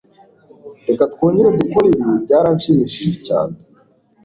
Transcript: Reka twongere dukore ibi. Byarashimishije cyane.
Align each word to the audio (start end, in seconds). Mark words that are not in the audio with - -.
Reka 0.87 1.03
twongere 1.13 1.47
dukore 1.59 1.87
ibi. 1.89 2.03
Byarashimishije 2.23 3.17
cyane. 3.27 3.55